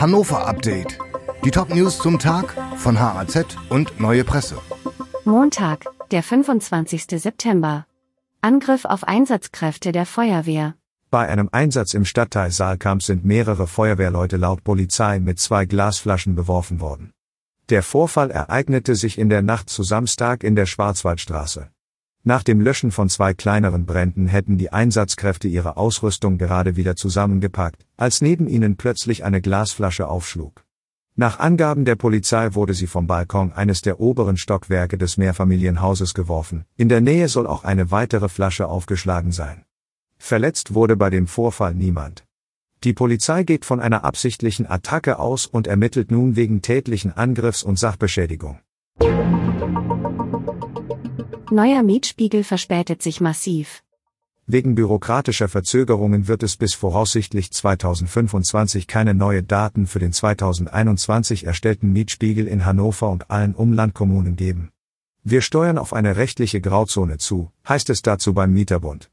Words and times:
Hannover 0.00 0.46
Update. 0.46 0.96
Die 1.44 1.50
Top-News 1.50 1.98
zum 1.98 2.20
Tag 2.20 2.54
von 2.76 3.00
HAZ 3.00 3.56
und 3.68 3.98
Neue 3.98 4.22
Presse. 4.22 4.56
Montag, 5.24 5.86
der 6.12 6.22
25. 6.22 7.20
September. 7.20 7.84
Angriff 8.40 8.84
auf 8.84 9.02
Einsatzkräfte 9.02 9.90
der 9.90 10.06
Feuerwehr. 10.06 10.76
Bei 11.10 11.26
einem 11.26 11.48
Einsatz 11.50 11.94
im 11.94 12.04
Stadtteil 12.04 12.52
Saalkamp 12.52 13.02
sind 13.02 13.24
mehrere 13.24 13.66
Feuerwehrleute 13.66 14.36
laut 14.36 14.62
Polizei 14.62 15.18
mit 15.18 15.40
zwei 15.40 15.64
Glasflaschen 15.64 16.36
beworfen 16.36 16.78
worden. 16.78 17.10
Der 17.68 17.82
Vorfall 17.82 18.30
ereignete 18.30 18.94
sich 18.94 19.18
in 19.18 19.28
der 19.28 19.42
Nacht 19.42 19.68
zu 19.68 19.82
Samstag 19.82 20.44
in 20.44 20.54
der 20.54 20.66
Schwarzwaldstraße. 20.66 21.70
Nach 22.24 22.42
dem 22.42 22.60
Löschen 22.60 22.90
von 22.90 23.08
zwei 23.08 23.32
kleineren 23.32 23.86
Bränden 23.86 24.26
hätten 24.26 24.58
die 24.58 24.72
Einsatzkräfte 24.72 25.48
ihre 25.48 25.76
Ausrüstung 25.76 26.36
gerade 26.36 26.76
wieder 26.76 26.96
zusammengepackt, 26.96 27.86
als 27.96 28.20
neben 28.20 28.48
ihnen 28.48 28.76
plötzlich 28.76 29.24
eine 29.24 29.40
Glasflasche 29.40 30.08
aufschlug. 30.08 30.64
Nach 31.20 31.40
Angaben 31.40 31.84
der 31.84 31.96
Polizei 31.96 32.54
wurde 32.54 32.74
sie 32.74 32.86
vom 32.86 33.06
Balkon 33.08 33.52
eines 33.52 33.82
der 33.82 33.98
oberen 33.98 34.36
Stockwerke 34.36 34.98
des 34.98 35.16
Mehrfamilienhauses 35.16 36.14
geworfen, 36.14 36.64
in 36.76 36.88
der 36.88 37.00
Nähe 37.00 37.28
soll 37.28 37.46
auch 37.46 37.64
eine 37.64 37.90
weitere 37.90 38.28
Flasche 38.28 38.68
aufgeschlagen 38.68 39.32
sein. 39.32 39.64
Verletzt 40.16 40.74
wurde 40.74 40.96
bei 40.96 41.10
dem 41.10 41.26
Vorfall 41.26 41.74
niemand. 41.74 42.24
Die 42.84 42.92
Polizei 42.92 43.42
geht 43.42 43.64
von 43.64 43.80
einer 43.80 44.04
absichtlichen 44.04 44.70
Attacke 44.70 45.18
aus 45.18 45.46
und 45.46 45.66
ermittelt 45.66 46.12
nun 46.12 46.36
wegen 46.36 46.62
tätlichen 46.62 47.12
Angriffs 47.16 47.64
und 47.64 47.78
Sachbeschädigung. 47.78 48.60
Neuer 51.50 51.82
Mietspiegel 51.82 52.44
verspätet 52.44 53.02
sich 53.02 53.22
massiv. 53.22 53.82
Wegen 54.46 54.74
bürokratischer 54.74 55.48
Verzögerungen 55.48 56.28
wird 56.28 56.42
es 56.42 56.58
bis 56.58 56.74
voraussichtlich 56.74 57.52
2025 57.52 58.86
keine 58.86 59.14
neue 59.14 59.42
Daten 59.42 59.86
für 59.86 59.98
den 59.98 60.12
2021 60.12 61.44
erstellten 61.44 61.92
Mietspiegel 61.92 62.46
in 62.46 62.66
Hannover 62.66 63.08
und 63.08 63.30
allen 63.30 63.54
Umlandkommunen 63.54 64.36
geben. 64.36 64.70
Wir 65.24 65.40
steuern 65.40 65.78
auf 65.78 65.94
eine 65.94 66.16
rechtliche 66.16 66.60
Grauzone 66.60 67.16
zu, 67.16 67.50
heißt 67.66 67.88
es 67.88 68.02
dazu 68.02 68.34
beim 68.34 68.52
Mieterbund. 68.52 69.10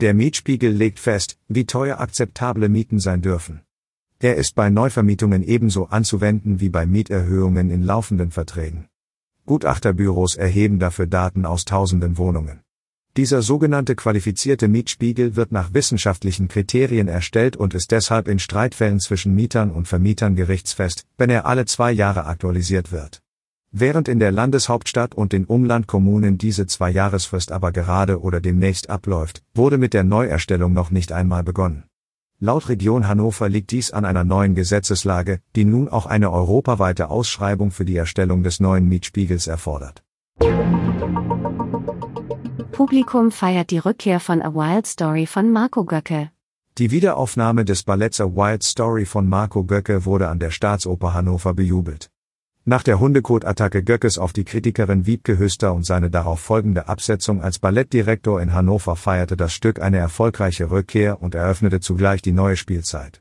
Der 0.00 0.14
Mietspiegel 0.14 0.70
legt 0.70 1.00
fest, 1.00 1.36
wie 1.48 1.66
teuer 1.66 1.98
akzeptable 1.98 2.68
Mieten 2.68 3.00
sein 3.00 3.22
dürfen. 3.22 3.62
Er 4.20 4.36
ist 4.36 4.54
bei 4.54 4.70
Neuvermietungen 4.70 5.42
ebenso 5.42 5.86
anzuwenden 5.86 6.60
wie 6.60 6.68
bei 6.68 6.86
Mieterhöhungen 6.86 7.70
in 7.70 7.82
laufenden 7.82 8.30
Verträgen. 8.30 8.86
Gutachterbüros 9.46 10.36
erheben 10.36 10.78
dafür 10.78 11.06
Daten 11.06 11.46
aus 11.46 11.64
tausenden 11.64 12.18
Wohnungen. 12.18 12.60
Dieser 13.16 13.42
sogenannte 13.42 13.94
qualifizierte 13.94 14.68
Mietspiegel 14.68 15.36
wird 15.36 15.52
nach 15.52 15.74
wissenschaftlichen 15.74 16.48
Kriterien 16.48 17.08
erstellt 17.08 17.56
und 17.56 17.74
ist 17.74 17.90
deshalb 17.90 18.26
in 18.26 18.38
Streitfällen 18.38 19.00
zwischen 19.00 19.34
Mietern 19.34 19.70
und 19.70 19.86
Vermietern 19.86 20.34
gerichtsfest, 20.34 21.04
wenn 21.18 21.28
er 21.28 21.44
alle 21.44 21.66
zwei 21.66 21.92
Jahre 21.92 22.24
aktualisiert 22.24 22.90
wird. 22.90 23.20
Während 23.70 24.08
in 24.08 24.18
der 24.18 24.32
Landeshauptstadt 24.32 25.14
und 25.14 25.32
den 25.32 25.44
Umlandkommunen 25.44 26.38
diese 26.38 26.66
Zwei-Jahresfrist 26.66 27.52
aber 27.52 27.72
gerade 27.72 28.20
oder 28.20 28.40
demnächst 28.40 28.88
abläuft, 28.88 29.42
wurde 29.54 29.76
mit 29.76 29.92
der 29.92 30.04
Neuerstellung 30.04 30.72
noch 30.72 30.90
nicht 30.90 31.12
einmal 31.12 31.42
begonnen. 31.42 31.84
Laut 32.44 32.68
Region 32.68 33.06
Hannover 33.06 33.48
liegt 33.48 33.70
dies 33.70 33.92
an 33.92 34.04
einer 34.04 34.24
neuen 34.24 34.56
Gesetzeslage, 34.56 35.38
die 35.54 35.64
nun 35.64 35.88
auch 35.88 36.06
eine 36.06 36.32
europaweite 36.32 37.08
Ausschreibung 37.08 37.70
für 37.70 37.84
die 37.84 37.94
Erstellung 37.94 38.42
des 38.42 38.58
neuen 38.58 38.88
Mietspiegels 38.88 39.46
erfordert. 39.46 40.02
Publikum 42.72 43.30
feiert 43.30 43.70
die 43.70 43.78
Rückkehr 43.78 44.18
von 44.18 44.42
A 44.42 44.52
Wild 44.52 44.88
Story 44.88 45.26
von 45.26 45.52
Marco 45.52 45.84
Göcke. 45.84 46.32
Die 46.78 46.90
Wiederaufnahme 46.90 47.64
des 47.64 47.84
Balletts 47.84 48.20
A 48.20 48.24
Wild 48.24 48.64
Story 48.64 49.04
von 49.04 49.28
Marco 49.28 49.62
Göcke 49.62 50.04
wurde 50.04 50.26
an 50.26 50.40
der 50.40 50.50
Staatsoper 50.50 51.14
Hannover 51.14 51.54
bejubelt. 51.54 52.10
Nach 52.64 52.84
der 52.84 53.00
Hundekot-Attacke 53.00 53.82
Göckes 53.82 54.18
auf 54.18 54.32
die 54.32 54.44
Kritikerin 54.44 55.04
Wiebke 55.04 55.36
Hüster 55.36 55.74
und 55.74 55.84
seine 55.84 56.10
darauf 56.10 56.38
folgende 56.38 56.86
Absetzung 56.86 57.42
als 57.42 57.58
Ballettdirektor 57.58 58.40
in 58.40 58.52
Hannover 58.54 58.94
feierte 58.94 59.36
das 59.36 59.52
Stück 59.52 59.82
eine 59.82 59.98
erfolgreiche 59.98 60.70
Rückkehr 60.70 61.20
und 61.20 61.34
eröffnete 61.34 61.80
zugleich 61.80 62.22
die 62.22 62.30
neue 62.30 62.56
Spielzeit. 62.56 63.20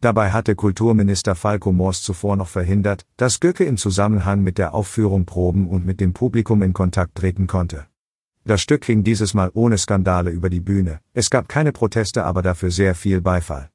Dabei 0.00 0.32
hatte 0.32 0.56
Kulturminister 0.56 1.36
Falco 1.36 1.70
Moors 1.70 2.02
zuvor 2.02 2.34
noch 2.34 2.48
verhindert, 2.48 3.06
dass 3.16 3.38
Göcke 3.38 3.64
im 3.64 3.76
Zusammenhang 3.76 4.42
mit 4.42 4.58
der 4.58 4.74
Aufführung 4.74 5.24
proben 5.24 5.68
und 5.68 5.86
mit 5.86 6.00
dem 6.00 6.12
Publikum 6.12 6.60
in 6.60 6.72
Kontakt 6.72 7.14
treten 7.14 7.46
konnte. 7.46 7.86
Das 8.44 8.60
Stück 8.60 8.82
ging 8.82 9.04
dieses 9.04 9.34
Mal 9.34 9.52
ohne 9.54 9.78
Skandale 9.78 10.30
über 10.30 10.50
die 10.50 10.60
Bühne, 10.60 10.98
es 11.14 11.30
gab 11.30 11.48
keine 11.48 11.70
Proteste, 11.70 12.24
aber 12.24 12.42
dafür 12.42 12.72
sehr 12.72 12.96
viel 12.96 13.20
Beifall. 13.20 13.69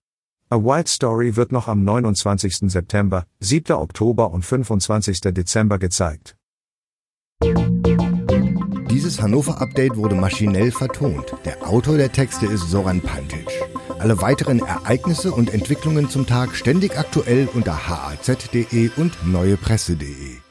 A 0.56 0.64
Wild 0.64 0.88
Story 0.88 1.36
wird 1.36 1.52
noch 1.52 1.68
am 1.68 1.84
29. 1.84 2.72
September, 2.72 3.26
7. 3.42 3.76
Oktober 3.76 4.32
und 4.32 4.46
25. 4.46 5.20
Dezember 5.20 5.78
gezeigt. 5.78 6.38
Dieses 8.90 9.22
Hannover-Update 9.22 9.98
wurde 9.98 10.16
maschinell 10.16 10.72
vertont. 10.72 11.36
Der 11.44 11.68
Autor 11.68 11.98
der 11.98 12.14
Texte 12.14 12.46
ist 12.46 12.70
Soran 12.70 13.02
Pantic. 13.02 13.50
Alle 14.00 14.22
weiteren 14.22 14.60
Ereignisse 14.60 15.34
und 15.34 15.54
Entwicklungen 15.54 16.10
zum 16.10 16.26
Tag 16.26 16.56
ständig 16.56 16.98
aktuell 16.98 17.50
unter 17.54 17.90
haz.de 17.90 18.92
und 18.96 19.28
neuepresse.de. 19.28 20.45